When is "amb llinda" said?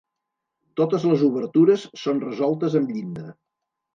2.81-3.27